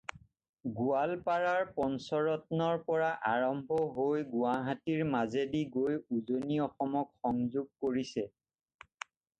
গোৱালপাৰাৰ 0.77 1.67
পঞ্চৰত্নৰ 1.75 2.81
পৰা 2.87 3.09
আৰম্ভ 3.33 3.77
হৈ 3.99 4.25
গুৱাহাটীৰ 4.33 5.05
মাজেদি 5.13 5.63
গৈ 5.77 6.03
উজনি 6.21 6.61
অসমক 6.69 7.15
সংযোগ 7.29 7.71
কৰিছে। 7.87 8.29